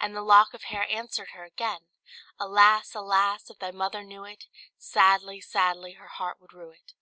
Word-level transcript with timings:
And 0.00 0.14
the 0.14 0.22
lock 0.22 0.54
of 0.54 0.62
hair 0.62 0.86
answered 0.88 1.30
her 1.30 1.42
again 1.42 1.88
"Alas! 2.38 2.94
alas! 2.94 3.50
if 3.50 3.58
thy 3.58 3.72
mother 3.72 4.04
knew 4.04 4.22
it, 4.24 4.46
Sadly, 4.78 5.40
sadly 5.40 5.94
her 5.94 6.06
heart 6.06 6.40
would 6.40 6.52
rue 6.52 6.70
it." 6.70 6.94